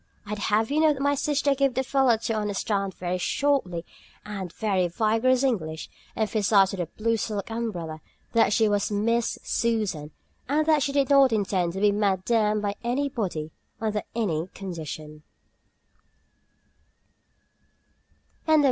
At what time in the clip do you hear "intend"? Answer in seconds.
11.31-11.73